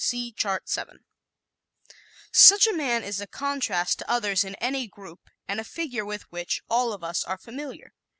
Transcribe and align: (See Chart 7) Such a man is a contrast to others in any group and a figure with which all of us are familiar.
(See 0.03 0.31
Chart 0.31 0.67
7) 0.67 1.05
Such 2.33 2.65
a 2.65 2.73
man 2.73 3.03
is 3.03 3.21
a 3.21 3.27
contrast 3.27 3.99
to 3.99 4.09
others 4.09 4.43
in 4.43 4.55
any 4.55 4.87
group 4.87 5.29
and 5.47 5.59
a 5.59 5.63
figure 5.63 6.03
with 6.03 6.23
which 6.31 6.63
all 6.67 6.91
of 6.91 7.03
us 7.03 7.23
are 7.23 7.37
familiar. 7.37 7.93